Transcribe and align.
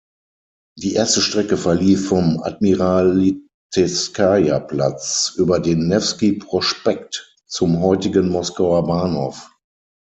Die 0.79 0.95
erste 0.95 1.21
Strecke 1.21 1.57
verlief 1.57 2.07
vom 2.07 2.41
"Admiralitejskaja-Platz" 2.41 5.35
über 5.37 5.59
den 5.59 5.87
"Newski-Prospekt" 5.89 7.37
zum 7.47 7.81
heutigen 7.83 8.27
"Moskauer 8.29 8.87
Bahnhof". 8.87 9.47